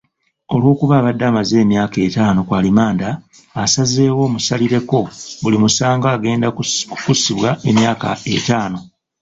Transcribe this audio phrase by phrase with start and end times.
[0.53, 3.09] Olw'okuba abadde amaze emyaka ettaano ku alimanda,
[3.63, 4.99] asazeewo amusalireko,
[5.41, 8.79] buli musango agenda kugusibwa emyaka ettaano.